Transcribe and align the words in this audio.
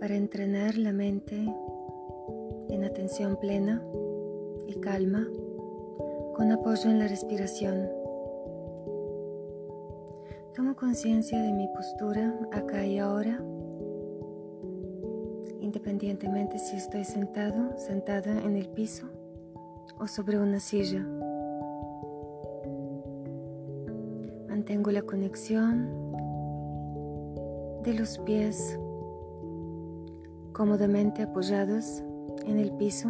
Para 0.00 0.16
entrenar 0.16 0.76
la 0.76 0.92
mente 0.92 1.34
en 2.68 2.84
atención 2.84 3.38
plena 3.40 3.82
y 4.66 4.74
calma 4.80 5.26
con 6.34 6.52
apoyo 6.52 6.90
en 6.90 6.98
la 6.98 7.08
respiración. 7.08 7.88
Tomo 10.54 10.76
conciencia 10.76 11.40
de 11.40 11.54
mi 11.54 11.68
postura 11.68 12.38
acá 12.52 12.84
y 12.84 12.98
ahora, 12.98 13.42
independientemente 15.62 16.58
si 16.58 16.76
estoy 16.76 17.04
sentado, 17.04 17.78
sentada 17.78 18.42
en 18.42 18.56
el 18.56 18.68
piso 18.68 19.06
o 20.00 20.06
sobre 20.06 20.38
una 20.38 20.60
silla. 20.60 21.00
Mantengo 24.48 24.90
la 24.90 25.00
conexión 25.00 26.12
de 27.84 27.94
los 27.94 28.18
pies 28.18 28.78
cómodamente 30.52 31.22
apoyados 31.22 32.02
en 32.46 32.58
el 32.58 32.72
piso, 32.72 33.08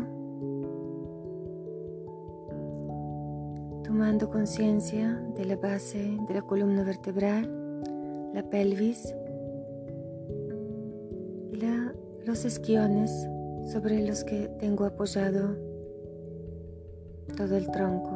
tomando 3.85 4.31
conciencia 4.31 5.23
de 5.37 5.45
la 5.45 5.57
base 5.57 6.17
de 6.29 6.35
la 6.35 6.43
columna 6.43 6.85
vertebral, 6.85 7.51
la 8.33 8.43
pelvis 8.49 9.15
y 11.53 12.27
los 12.27 12.45
esquiones 12.45 13.11
sobre 13.71 14.07
los 14.07 14.25
que 14.25 14.49
tengo 14.59 14.85
apoyado 14.85 15.57
todo 17.37 17.57
el 17.57 17.71
tronco. 17.71 18.11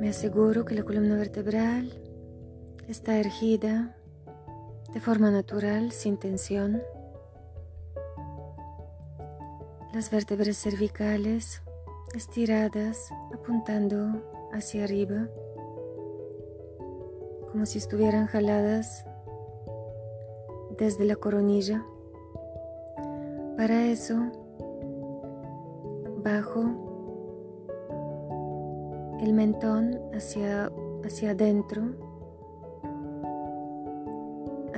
Me 0.00 0.08
aseguro 0.08 0.64
que 0.64 0.74
la 0.74 0.82
columna 0.82 1.16
vertebral 1.16 1.92
está 2.92 3.18
ergida 3.18 3.96
de 4.92 5.00
forma 5.00 5.30
natural, 5.30 5.92
sin 5.92 6.18
tensión. 6.18 6.82
Las 9.94 10.10
vértebras 10.10 10.58
cervicales 10.58 11.62
estiradas, 12.14 13.10
apuntando 13.32 14.22
hacia 14.52 14.84
arriba, 14.84 15.26
como 17.50 17.64
si 17.64 17.78
estuvieran 17.78 18.26
jaladas 18.26 19.06
desde 20.76 21.06
la 21.06 21.16
coronilla. 21.16 21.86
Para 23.56 23.86
eso, 23.86 24.16
bajo 26.22 26.60
el 29.22 29.32
mentón 29.32 29.98
hacia, 30.12 30.70
hacia 31.06 31.30
adentro, 31.30 32.01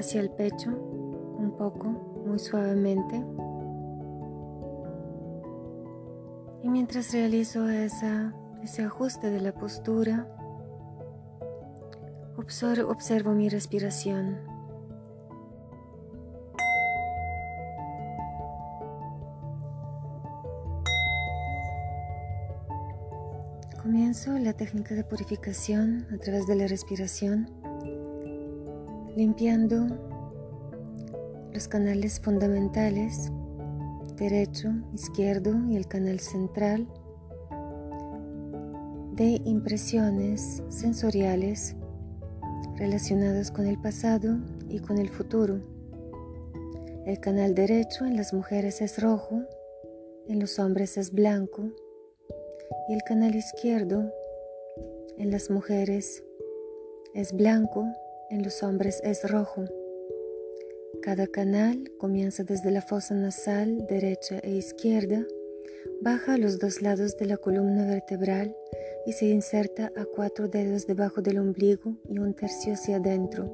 hacia 0.04 0.20
el 0.20 0.28
pecho, 0.28 0.68
un 0.68 1.54
poco, 1.56 1.86
muy 2.26 2.38
suavemente. 2.38 3.24
Y 6.62 6.68
mientras 6.68 7.10
realizo 7.14 7.70
esa, 7.70 8.34
ese 8.62 8.82
ajuste 8.82 9.30
de 9.30 9.40
la 9.40 9.54
postura, 9.54 10.28
observo, 12.36 12.90
observo 12.90 13.32
mi 13.32 13.48
respiración. 13.48 14.40
Comienzo 23.82 24.38
la 24.38 24.52
técnica 24.52 24.94
de 24.94 25.04
purificación 25.04 26.06
a 26.12 26.18
través 26.18 26.46
de 26.46 26.56
la 26.56 26.66
respiración, 26.66 27.63
limpiando 29.16 29.86
los 31.52 31.68
canales 31.68 32.20
fundamentales, 32.20 33.30
derecho, 34.16 34.70
izquierdo 34.92 35.54
y 35.68 35.76
el 35.76 35.86
canal 35.86 36.20
central, 36.20 36.88
de 39.12 39.40
impresiones 39.44 40.62
sensoriales 40.68 41.76
relacionadas 42.76 43.52
con 43.52 43.66
el 43.66 43.80
pasado 43.80 44.38
y 44.68 44.80
con 44.80 44.98
el 44.98 45.08
futuro. 45.08 45.60
El 47.06 47.20
canal 47.20 47.54
derecho 47.54 48.06
en 48.06 48.16
las 48.16 48.34
mujeres 48.34 48.80
es 48.80 49.00
rojo, 49.00 49.42
en 50.26 50.40
los 50.40 50.58
hombres 50.58 50.96
es 50.96 51.12
blanco 51.12 51.62
y 52.88 52.94
el 52.94 53.02
canal 53.02 53.36
izquierdo 53.36 54.10
en 55.18 55.30
las 55.30 55.50
mujeres 55.50 56.24
es 57.14 57.32
blanco, 57.32 57.86
en 58.30 58.42
los 58.42 58.62
hombres 58.62 59.00
es 59.04 59.28
rojo. 59.30 59.64
Cada 61.02 61.26
canal 61.26 61.92
comienza 61.98 62.44
desde 62.44 62.70
la 62.70 62.82
fosa 62.82 63.14
nasal 63.14 63.86
derecha 63.86 64.38
e 64.42 64.52
izquierda, 64.52 65.26
baja 66.00 66.34
a 66.34 66.38
los 66.38 66.58
dos 66.58 66.82
lados 66.82 67.16
de 67.16 67.26
la 67.26 67.36
columna 67.36 67.86
vertebral 67.86 68.56
y 69.06 69.12
se 69.12 69.26
inserta 69.26 69.92
a 69.96 70.04
cuatro 70.04 70.48
dedos 70.48 70.86
debajo 70.86 71.20
del 71.20 71.38
ombligo 71.38 71.96
y 72.08 72.18
un 72.18 72.34
tercio 72.34 72.74
hacia 72.74 72.96
adentro. 72.96 73.50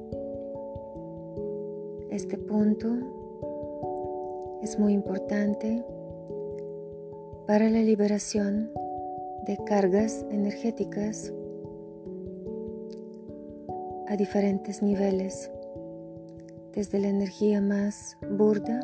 Este 2.09 2.37
punto 2.37 2.89
es 4.61 4.77
muy 4.79 4.93
importante 4.93 5.83
para 7.47 7.69
la 7.69 7.79
liberación 7.81 8.71
de 9.45 9.57
cargas 9.65 10.25
energéticas 10.29 11.33
a 14.11 14.17
diferentes 14.17 14.83
niveles, 14.83 15.49
desde 16.75 16.99
la 16.99 17.07
energía 17.07 17.61
más 17.61 18.17
burda 18.29 18.81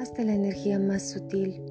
hasta 0.00 0.24
la 0.24 0.34
energía 0.34 0.80
más 0.80 1.02
sutil, 1.04 1.62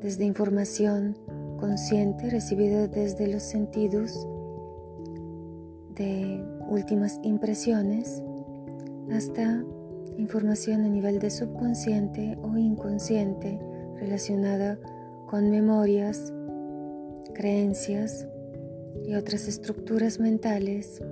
desde 0.00 0.24
información 0.24 1.18
consciente 1.60 2.30
recibida 2.30 2.88
desde 2.88 3.28
los 3.28 3.42
sentidos 3.42 4.26
de 5.96 6.42
últimas 6.66 7.20
impresiones 7.22 8.22
hasta 9.12 9.62
información 10.16 10.80
a 10.84 10.88
nivel 10.88 11.18
de 11.18 11.28
subconsciente 11.28 12.38
o 12.40 12.56
inconsciente 12.56 13.60
relacionada 13.96 14.78
con 15.26 15.50
memorias, 15.50 16.32
creencias 17.34 18.26
y 19.04 19.14
otras 19.14 19.46
estructuras 19.46 20.18
mentales 20.18 21.02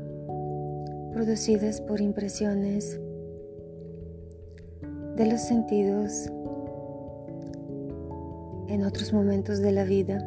producidas 1.12 1.80
por 1.80 2.00
impresiones 2.00 2.98
de 5.16 5.26
los 5.26 5.40
sentidos 5.42 6.30
en 8.68 8.84
otros 8.84 9.12
momentos 9.12 9.60
de 9.60 9.72
la 9.72 9.84
vida. 9.84 10.18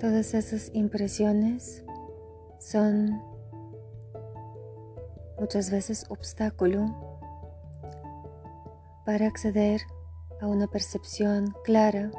Todas 0.00 0.34
esas 0.34 0.70
impresiones 0.72 1.84
son 2.58 3.22
muchas 5.38 5.70
veces 5.70 6.06
obstáculo 6.08 6.86
para 9.04 9.26
acceder 9.26 9.82
a 10.40 10.46
una 10.48 10.66
percepción 10.66 11.54
clara 11.64 12.10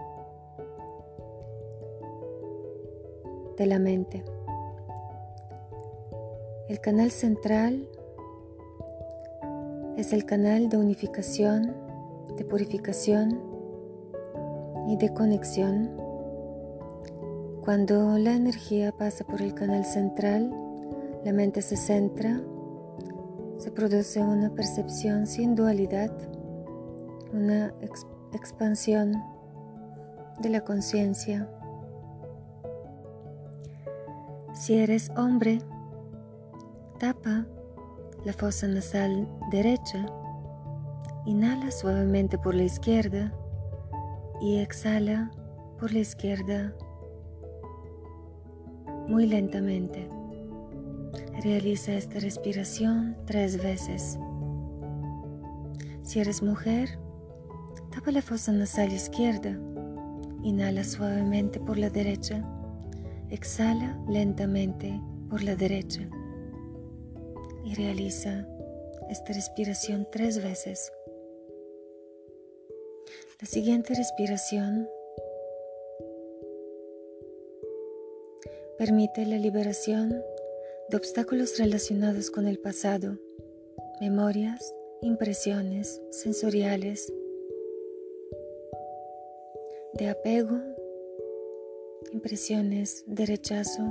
de 3.58 3.66
la 3.66 3.80
mente. 3.80 4.24
El 6.74 6.82
canal 6.82 7.12
central 7.12 7.88
es 9.96 10.12
el 10.12 10.26
canal 10.26 10.70
de 10.70 10.78
unificación, 10.78 11.76
de 12.36 12.44
purificación 12.46 13.40
y 14.88 14.98
de 14.98 15.14
conexión. 15.14 15.92
Cuando 17.62 18.18
la 18.18 18.34
energía 18.34 18.92
pasa 18.92 19.24
por 19.24 19.44
el 19.44 19.54
canal 19.54 19.86
central, 19.86 20.52
la 21.24 21.32
mente 21.32 21.62
se 21.62 21.78
centra, 21.78 22.42
se 23.60 23.70
produce 23.70 24.20
una 24.22 24.50
percepción 24.50 25.28
sin 25.28 25.54
dualidad, 25.54 26.12
una 27.32 27.72
expansión 28.32 29.24
de 30.42 30.50
la 30.50 30.62
conciencia 30.62 31.48
si 34.54 34.76
eres 34.76 35.12
hombre, 35.18 35.60
tapa 37.04 37.46
la 38.24 38.32
fosa 38.32 38.66
nasal 38.66 39.28
derecha, 39.52 40.06
inhala 41.26 41.70
suavemente 41.70 42.38
por 42.38 42.56
la 42.56 42.64
izquierda 42.64 43.34
y 44.40 44.60
exhala 44.60 45.30
por 45.78 45.92
la 45.92 46.00
izquierda 46.00 46.74
muy 49.10 49.26
lentamente. 49.26 50.08
Realiza 51.44 51.92
esta 51.92 52.22
respiración 52.22 53.18
tres 53.26 53.62
veces. 53.62 54.18
Si 56.04 56.22
eres 56.22 56.42
mujer, 56.42 56.98
tapa 57.92 58.12
la 58.12 58.22
fosa 58.22 58.54
nasal 58.54 58.94
izquierda, 58.94 59.60
inhala 60.42 60.86
suavemente 60.86 61.60
por 61.60 61.78
la 61.78 61.90
derecha 61.90 62.46
Exhala 63.30 63.98
lentamente 64.08 65.02
por 65.30 65.44
la 65.44 65.56
derecha 65.58 66.08
y 67.64 67.76
realiza 67.76 68.48
esta 69.10 69.34
respiración 69.34 70.08
tres 70.12 70.44
veces. 70.44 70.92
La 73.42 73.48
siguiente 73.48 73.94
respiración 73.94 74.88
permite 78.78 79.26
la 79.26 79.38
liberación 79.38 80.24
de 80.90 80.98
obstáculos 80.98 81.58
relacionados 81.58 82.32
con 82.32 82.48
el 82.48 82.60
pasado, 82.60 83.18
memorias, 84.02 84.74
impresiones 85.02 86.02
sensoriales, 86.12 87.14
de 89.94 90.10
apego, 90.10 90.60
impresiones 92.12 93.04
de 93.08 93.26
rechazo 93.26 93.84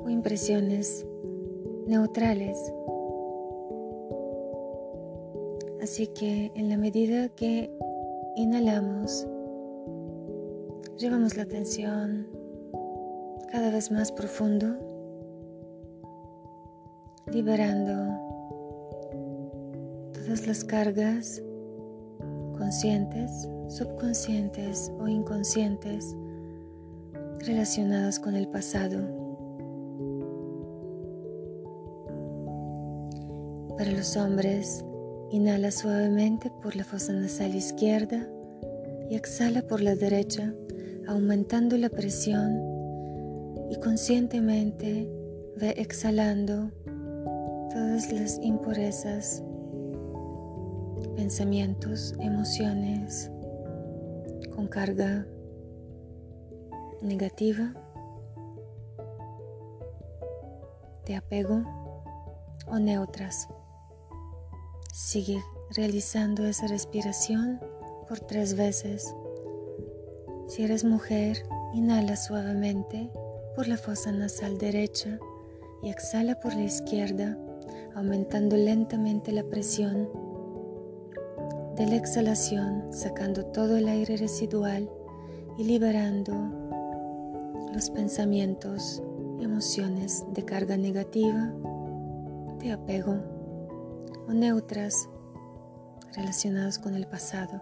o 0.00 0.08
impresiones 0.08 1.06
neutrales. 1.86 2.72
Así 5.82 6.06
que 6.06 6.52
en 6.54 6.68
la 6.68 6.76
medida 6.76 7.28
que 7.30 7.70
inhalamos, 8.36 9.26
llevamos 10.96 11.36
la 11.36 11.42
atención 11.42 12.28
cada 13.50 13.70
vez 13.70 13.90
más 13.90 14.12
profundo, 14.12 14.66
liberando 17.32 17.92
todas 20.12 20.46
las 20.46 20.64
cargas 20.64 21.42
conscientes, 22.56 23.48
subconscientes 23.68 24.92
o 24.98 25.08
inconscientes 25.08 26.14
relacionadas 27.40 28.20
con 28.20 28.36
el 28.36 28.46
pasado. 28.48 29.21
Para 33.82 33.96
los 33.96 34.16
hombres, 34.16 34.84
Inhala 35.32 35.72
suavemente 35.72 36.52
por 36.62 36.76
la 36.76 36.84
fosa 36.84 37.12
nasal 37.14 37.52
izquierda 37.56 38.28
y 39.10 39.16
exhala 39.16 39.62
por 39.62 39.80
la 39.80 39.96
derecha, 39.96 40.54
aumentando 41.08 41.76
la 41.76 41.88
presión 41.88 42.62
y 43.70 43.80
conscientemente 43.80 45.10
ve 45.56 45.70
exhalando 45.70 46.70
todas 47.72 48.12
las 48.12 48.38
impurezas, 48.40 49.42
pensamientos, 51.16 52.14
emociones 52.20 53.32
con 54.54 54.68
carga 54.68 55.26
negativa, 57.00 57.74
de 61.04 61.16
apego 61.16 61.64
o 62.68 62.78
neutras. 62.78 63.48
Sigue 64.92 65.42
realizando 65.74 66.44
esa 66.44 66.66
respiración 66.66 67.58
por 68.06 68.20
tres 68.20 68.54
veces. 68.54 69.16
Si 70.48 70.64
eres 70.64 70.84
mujer, 70.84 71.46
inhala 71.72 72.14
suavemente 72.14 73.10
por 73.56 73.68
la 73.68 73.78
fosa 73.78 74.12
nasal 74.12 74.58
derecha 74.58 75.18
y 75.82 75.88
exhala 75.88 76.38
por 76.40 76.54
la 76.54 76.64
izquierda, 76.64 77.38
aumentando 77.94 78.54
lentamente 78.58 79.32
la 79.32 79.44
presión 79.44 80.10
de 81.74 81.86
la 81.86 81.96
exhalación, 81.96 82.92
sacando 82.92 83.46
todo 83.46 83.78
el 83.78 83.88
aire 83.88 84.18
residual 84.18 84.90
y 85.56 85.64
liberando 85.64 86.34
los 87.72 87.88
pensamientos 87.88 89.02
emociones 89.40 90.26
de 90.34 90.44
carga 90.44 90.76
negativa, 90.76 91.50
de 92.58 92.72
apego 92.72 93.31
neutras 94.34 95.08
relacionadas 96.14 96.78
con 96.78 96.94
el 96.94 97.06
pasado. 97.06 97.60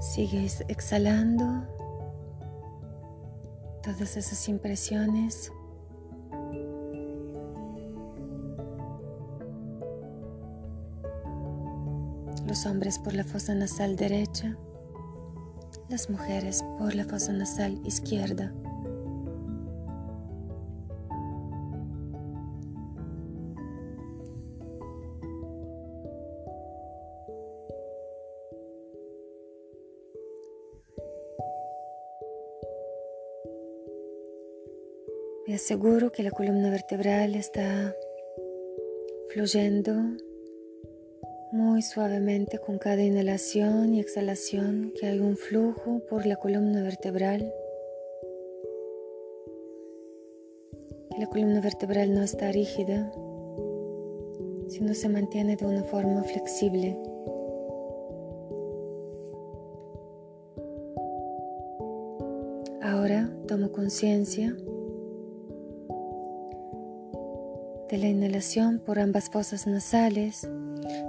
Sigues 0.00 0.64
exhalando 0.68 1.66
todas 3.82 4.16
esas 4.16 4.48
impresiones 4.48 5.50
los 12.54 12.66
hombres 12.66 13.00
por 13.00 13.14
la 13.14 13.24
fosa 13.24 13.52
nasal 13.52 13.96
derecha, 13.96 14.56
las 15.88 16.08
mujeres 16.08 16.62
por 16.78 16.94
la 16.94 17.04
fosa 17.04 17.32
nasal 17.32 17.80
izquierda. 17.84 18.54
Me 35.48 35.56
aseguro 35.56 36.12
que 36.12 36.22
la 36.22 36.30
columna 36.30 36.70
vertebral 36.70 37.34
está 37.34 37.92
fluyendo 39.30 39.92
muy 41.54 41.82
suavemente 41.82 42.58
con 42.58 42.78
cada 42.78 43.00
inhalación 43.00 43.94
y 43.94 44.00
exhalación 44.00 44.92
que 44.98 45.06
hay 45.06 45.20
un 45.20 45.36
flujo 45.36 46.00
por 46.10 46.26
la 46.26 46.34
columna 46.34 46.82
vertebral. 46.82 47.54
La 51.16 51.26
columna 51.28 51.60
vertebral 51.60 52.12
no 52.12 52.24
está 52.24 52.50
rígida, 52.50 53.08
sino 54.66 54.94
se 54.94 55.08
mantiene 55.08 55.54
de 55.54 55.64
una 55.64 55.84
forma 55.84 56.24
flexible. 56.24 56.98
Ahora 62.82 63.30
tomo 63.46 63.70
conciencia 63.70 64.56
de 67.88 67.98
la 67.98 68.08
inhalación 68.08 68.80
por 68.80 68.98
ambas 68.98 69.30
fosas 69.30 69.68
nasales 69.68 70.48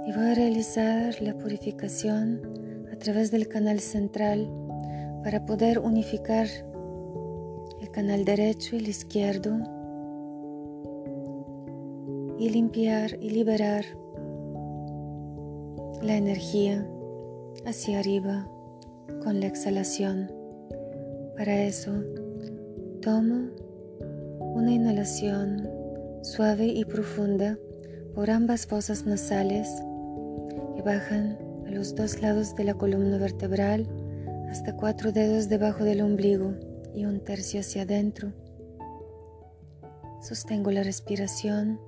y 0.06 0.12
voy 0.12 0.26
a 0.26 0.34
realizar 0.34 1.20
la 1.20 1.36
purificación 1.36 2.40
a 2.92 2.96
través 2.96 3.32
del 3.32 3.48
canal 3.48 3.80
central 3.80 4.48
para 5.24 5.44
poder 5.44 5.80
unificar 5.80 6.46
el 7.80 7.90
canal 7.90 8.24
derecho 8.24 8.76
y 8.76 8.78
el 8.78 8.88
izquierdo 8.88 9.58
y 12.38 12.50
limpiar 12.50 13.18
y 13.20 13.30
liberar 13.30 13.84
la 16.02 16.16
energía 16.16 16.86
hacia 17.66 17.98
arriba 17.98 18.48
con 19.24 19.40
la 19.40 19.46
exhalación. 19.46 20.30
Para 21.36 21.64
eso 21.64 21.92
tomo 23.02 23.50
una 24.54 24.70
inhalación 24.70 25.68
suave 26.22 26.66
y 26.66 26.84
profunda 26.84 27.58
por 28.14 28.30
ambas 28.30 28.66
fosas 28.66 29.04
nasales 29.04 29.68
bajan 30.86 31.36
a 31.66 31.70
los 31.70 31.96
dos 31.96 32.22
lados 32.22 32.54
de 32.54 32.62
la 32.62 32.74
columna 32.74 33.18
vertebral 33.18 33.88
hasta 34.48 34.76
cuatro 34.76 35.10
dedos 35.10 35.48
debajo 35.48 35.82
del 35.82 36.00
ombligo 36.00 36.54
y 36.94 37.06
un 37.06 37.24
tercio 37.24 37.58
hacia 37.58 37.82
adentro. 37.82 38.32
Sostengo 40.22 40.70
la 40.70 40.84
respiración 40.84 41.80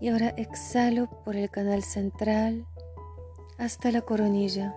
y 0.00 0.08
ahora 0.08 0.30
exhalo 0.38 1.10
por 1.26 1.36
el 1.36 1.50
canal 1.50 1.82
central 1.82 2.64
hasta 3.58 3.92
la 3.92 4.00
coronilla. 4.00 4.74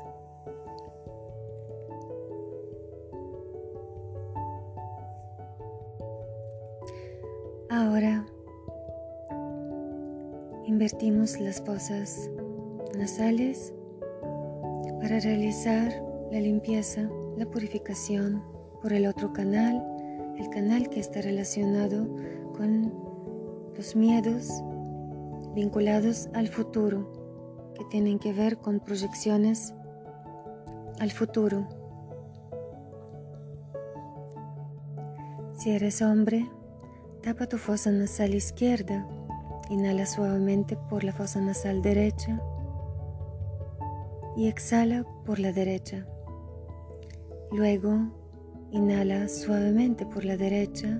Ahora 7.70 8.26
Invertimos 10.84 11.40
las 11.40 11.62
fosas 11.62 12.30
nasales 12.98 13.74
para 15.00 15.18
realizar 15.22 15.94
la 16.30 16.42
limpieza, 16.42 17.10
la 17.38 17.46
purificación 17.46 18.44
por 18.82 18.92
el 18.92 19.08
otro 19.08 19.32
canal, 19.32 19.82
el 20.38 20.50
canal 20.50 20.90
que 20.90 21.00
está 21.00 21.22
relacionado 21.22 22.06
con 22.58 22.94
los 23.78 23.96
miedos 23.96 24.50
vinculados 25.56 26.28
al 26.34 26.50
futuro, 26.50 27.72
que 27.78 27.86
tienen 27.86 28.20
que 28.20 28.34
ver 28.34 28.58
con 28.58 28.82
proyecciones 28.82 29.74
al 31.00 31.12
futuro. 31.12 31.66
Si 35.58 35.72
eres 35.72 36.02
hombre, 36.02 36.46
tapa 37.22 37.48
tu 37.48 37.58
fosa 37.58 37.90
nasal 37.90 38.34
izquierda 38.34 39.08
Inhala 39.70 40.06
suavemente 40.06 40.78
por 40.90 41.04
la 41.04 41.14
fosa 41.14 41.40
nasal 41.40 41.82
derecha 41.82 42.42
y 44.36 44.48
exhala 44.48 45.06
por 45.26 45.40
la 45.40 45.52
derecha. 45.52 46.06
Luego, 47.52 48.12
inhala 48.72 49.30
suavemente 49.30 50.06
por 50.06 50.26
la 50.26 50.38
derecha 50.38 51.00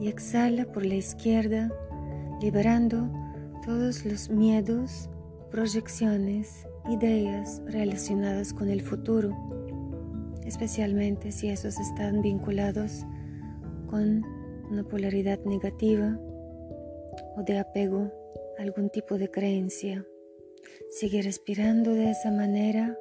y 0.00 0.08
exhala 0.08 0.64
por 0.66 0.84
la 0.84 0.94
izquierda, 0.94 1.70
liberando 2.40 3.08
todos 3.64 4.04
los 4.04 4.30
miedos, 4.30 5.08
proyecciones, 5.50 6.66
ideas 6.88 7.62
relacionadas 7.66 8.52
con 8.52 8.68
el 8.68 8.82
futuro, 8.82 9.30
especialmente 10.44 11.32
si 11.32 11.48
esos 11.48 11.78
están 11.78 12.20
vinculados 12.20 13.04
con 13.88 14.24
una 14.70 14.82
polaridad 14.82 15.38
negativa 15.44 16.18
o 17.36 17.42
de 17.42 17.58
apego 17.58 18.10
algún 18.58 18.90
tipo 18.90 19.18
de 19.18 19.30
creencia. 19.30 20.06
Sigue 20.90 21.22
respirando 21.22 21.94
de 21.94 22.10
esa 22.10 22.30
manera 22.30 22.98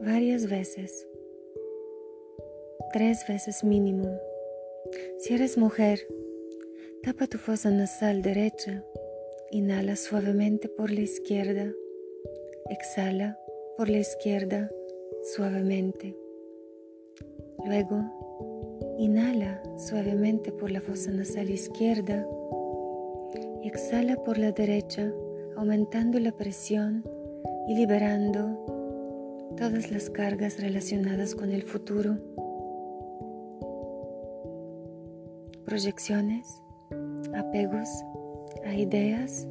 varias 0.00 0.48
veces, 0.48 1.06
tres 2.92 3.26
veces 3.28 3.64
mínimo. 3.64 4.18
Si 5.18 5.34
eres 5.34 5.58
mujer, 5.58 6.06
tapa 7.02 7.26
tu 7.26 7.38
fosa 7.38 7.70
nasal 7.70 8.22
derecha, 8.22 8.84
inhala 9.50 9.96
suavemente 9.96 10.68
por 10.68 10.90
la 10.90 11.00
izquierda, 11.00 11.72
exhala 12.70 13.38
por 13.76 13.88
la 13.88 13.98
izquierda 13.98 14.70
suavemente. 15.34 16.16
Luego, 17.64 18.02
inhala 18.98 19.62
suavemente 19.76 20.52
por 20.52 20.70
la 20.70 20.80
fosa 20.80 21.10
nasal 21.10 21.50
izquierda 21.50 22.26
y 23.62 23.68
exhala 23.68 24.16
por 24.16 24.38
la 24.38 24.52
derecha, 24.52 25.12
aumentando 25.56 26.18
la 26.18 26.32
presión 26.32 27.04
y 27.66 27.74
liberando 27.74 29.54
todas 29.56 29.90
las 29.90 30.08
cargas 30.10 30.60
relacionadas 30.60 31.34
con 31.34 31.50
el 31.50 31.62
futuro. 31.62 32.16
Proyecciones, 35.64 36.62
apegos 37.34 37.88
a 38.64 38.74
ideas 38.74 39.46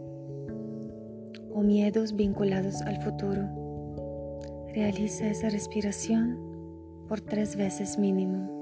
o 1.52 1.62
miedos 1.62 2.16
vinculados 2.16 2.82
al 2.82 3.02
futuro. 3.02 3.44
Realiza 4.74 5.28
esa 5.28 5.50
respiración 5.50 6.40
por 7.08 7.22
tres 7.22 7.56
veces 7.56 7.98
mínimo. 7.98 8.57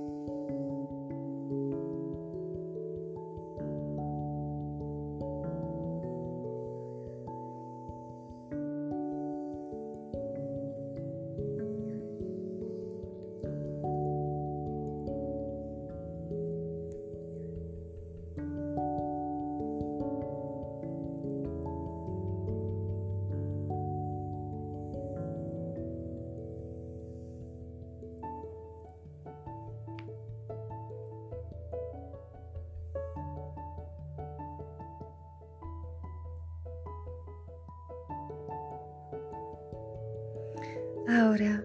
Ahora 41.07 41.63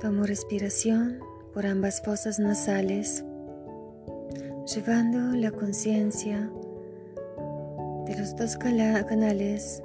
tomo 0.00 0.24
respiración 0.24 1.20
por 1.52 1.64
ambas 1.64 2.02
fosas 2.02 2.40
nasales, 2.40 3.24
llevando 4.74 5.36
la 5.36 5.52
conciencia 5.52 6.50
de 8.06 8.18
los 8.18 8.34
dos 8.34 8.56
canales 8.56 9.80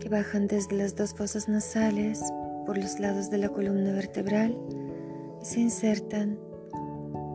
que 0.00 0.08
bajan 0.08 0.46
desde 0.46 0.76
las 0.76 0.96
dos 0.96 1.12
fosas 1.12 1.48
nasales 1.48 2.22
por 2.64 2.78
los 2.78 2.98
lados 2.98 3.28
de 3.28 3.38
la 3.38 3.50
columna 3.50 3.92
vertebral 3.92 4.58
y 5.42 5.44
se 5.44 5.60
insertan 5.60 6.38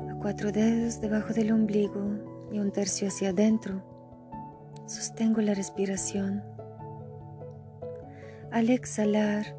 a 0.10 0.16
cuatro 0.20 0.52
dedos 0.52 1.00
debajo 1.02 1.34
del 1.34 1.52
ombligo 1.52 2.18
y 2.52 2.58
un 2.58 2.72
tercio 2.72 3.08
hacia 3.08 3.30
adentro. 3.30 3.84
Sostengo 4.88 5.42
la 5.42 5.54
respiración. 5.54 6.59
Al 8.52 8.72
exhalar, 8.72 9.56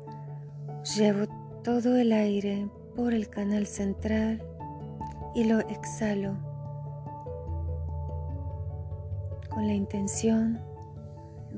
llevo 0.97 1.27
todo 1.63 1.97
el 1.97 2.13
aire 2.13 2.69
por 2.97 3.15
el 3.15 3.29
canal 3.29 3.69
central 3.69 4.43
y 5.33 5.45
lo 5.45 5.61
exhalo 5.61 6.37
con 9.49 9.69
la 9.69 9.75
intención 9.75 10.61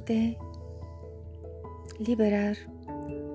de 0.04 0.36
liberar 1.98 2.58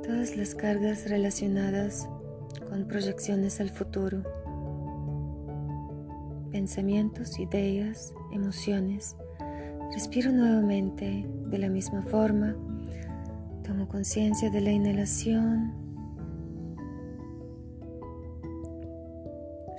todas 0.04 0.38
las 0.38 0.54
cargas 0.54 1.10
relacionadas 1.10 2.08
con 2.70 2.86
proyecciones 2.88 3.60
al 3.60 3.72
futuro, 3.72 4.22
pensamientos, 6.52 7.40
ideas, 7.40 8.14
emociones. 8.32 9.16
Respiro 9.92 10.32
nuevamente 10.32 11.28
de 11.48 11.58
la 11.58 11.70
misma 11.70 12.04
forma 12.04 12.56
Tomo 13.68 13.86
conciencia 13.90 14.50
de 14.50 14.62
la 14.62 14.72
inhalación, 14.72 15.74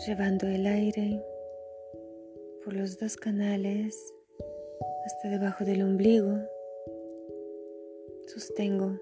llevando 0.07 0.47
el 0.47 0.67
aire 0.67 1.25
por 2.63 2.75
los 2.75 2.99
dos 2.99 3.17
canales 3.17 3.97
hasta 5.07 5.31
debajo 5.31 5.65
del 5.65 5.81
ombligo. 5.81 6.35
Sostengo. 8.27 8.99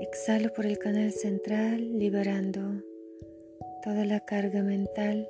Exhalo 0.00 0.52
por 0.52 0.66
el 0.66 0.78
canal 0.78 1.10
central, 1.10 1.98
liberando 1.98 2.60
toda 3.82 4.04
la 4.04 4.20
carga 4.20 4.62
mental, 4.62 5.26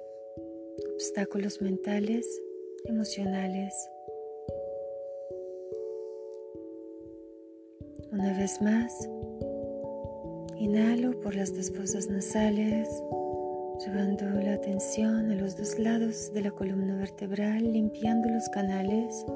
obstáculos 0.92 1.62
mentales, 1.62 2.26
emocionales. 2.86 3.72
Una 8.14 8.32
vez 8.32 8.62
más, 8.62 9.10
inhalo 10.56 11.20
por 11.20 11.34
las 11.34 11.52
dos 11.52 11.72
fosas 11.72 12.08
nasales, 12.08 12.88
llevando 13.84 14.24
la 14.40 14.54
atención 14.54 15.32
a 15.32 15.34
los 15.34 15.56
dos 15.56 15.80
lados 15.80 16.32
de 16.32 16.42
la 16.42 16.52
columna 16.52 16.94
vertebral, 16.94 17.72
limpiando 17.72 18.28
los 18.28 18.48
canales 18.50 19.26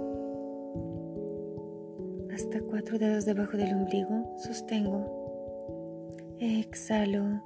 hasta 2.33 2.61
cuatro 2.61 3.01
dedos 3.01 3.25
debajo 3.25 3.57
del 3.57 3.75
ombligo. 3.75 4.33
Sostengo. 4.39 6.37
Exhalo 6.39 7.43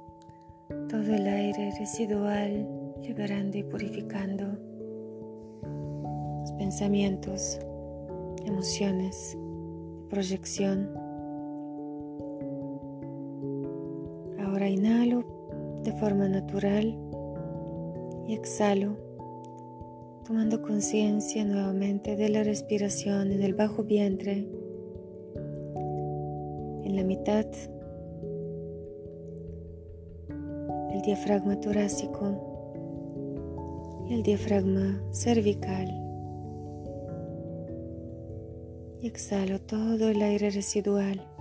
todo 0.87 1.15
el 1.15 1.25
aire 1.25 1.73
residual, 1.79 2.93
liberando 3.01 3.57
y 3.57 3.63
purificando 3.63 4.55
los 6.41 6.51
pensamientos, 6.59 7.57
emociones, 8.45 9.35
proyección 10.11 11.02
Inhalo 14.69 15.81
de 15.83 15.91
forma 15.93 16.27
natural 16.27 16.97
y 18.27 18.33
exhalo, 18.33 18.95
tomando 20.25 20.61
conciencia 20.61 21.43
nuevamente 21.45 22.15
de 22.15 22.29
la 22.29 22.43
respiración 22.43 23.31
en 23.31 23.43
el 23.43 23.53
bajo 23.53 23.83
vientre, 23.83 24.47
en 26.83 26.95
la 26.95 27.03
mitad 27.03 27.45
el 30.93 31.01
diafragma 31.01 31.59
torácico 31.59 32.53
y 34.07 34.13
el 34.13 34.23
diafragma 34.23 35.01
cervical. 35.11 35.99
Y 39.01 39.07
exhalo 39.07 39.59
todo 39.59 40.09
el 40.09 40.21
aire 40.21 40.51
residual. 40.51 41.32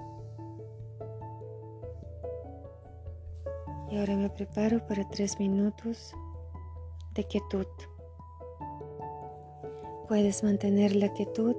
Y 3.92 3.98
ahora 3.98 4.16
me 4.16 4.30
preparo 4.30 4.86
para 4.86 5.06
tres 5.06 5.38
minutos 5.38 6.14
de 7.14 7.24
quietud. 7.24 7.66
Puedes 10.08 10.42
mantener 10.42 10.96
la 10.96 11.12
quietud 11.12 11.54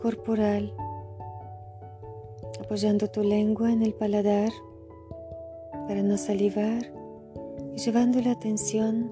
corporal 0.00 0.72
apoyando 2.60 3.10
tu 3.10 3.24
lengua 3.24 3.72
en 3.72 3.82
el 3.82 3.94
paladar 3.94 4.52
para 5.88 6.04
no 6.04 6.16
salivar 6.16 6.88
y 7.74 7.78
llevando 7.78 8.20
la 8.20 8.30
atención 8.30 9.10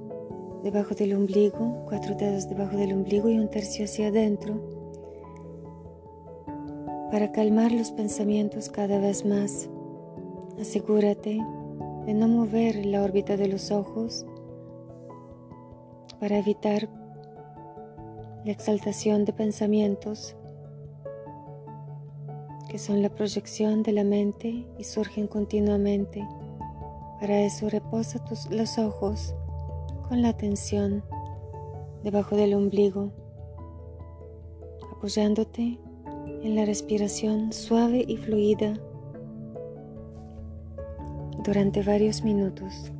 debajo 0.62 0.94
del 0.94 1.12
ombligo, 1.12 1.86
cuatro 1.88 2.14
dedos 2.14 2.48
debajo 2.48 2.76
del 2.76 2.92
ombligo 2.92 3.28
y 3.30 3.36
un 3.36 3.50
tercio 3.50 3.84
hacia 3.84 4.08
adentro 4.08 4.60
para 7.10 7.32
calmar 7.32 7.72
los 7.72 7.90
pensamientos 7.90 8.68
cada 8.68 9.00
vez 9.00 9.24
más. 9.24 9.68
Asegúrate 10.60 11.40
de 12.06 12.14
no 12.14 12.28
mover 12.28 12.86
la 12.86 13.02
órbita 13.02 13.36
de 13.36 13.48
los 13.48 13.72
ojos 13.72 14.24
para 16.20 16.38
evitar 16.38 16.88
la 18.44 18.52
exaltación 18.52 19.24
de 19.24 19.32
pensamientos 19.32 20.36
que 22.68 22.78
son 22.78 23.02
la 23.02 23.08
proyección 23.08 23.82
de 23.82 23.92
la 23.92 24.04
mente 24.04 24.66
y 24.78 24.84
surgen 24.84 25.26
continuamente. 25.26 26.26
Para 27.20 27.40
eso 27.40 27.68
reposa 27.68 28.24
tus, 28.24 28.50
los 28.50 28.78
ojos 28.78 29.34
con 30.08 30.22
la 30.22 30.28
atención 30.28 31.04
debajo 32.04 32.36
del 32.36 32.54
ombligo, 32.54 33.10
apoyándote 34.92 35.80
en 36.42 36.54
la 36.54 36.64
respiración 36.64 37.52
suave 37.52 38.04
y 38.06 38.16
fluida 38.16 38.74
durante 41.46 41.80
varios 41.82 42.24
minutos. 42.24 42.90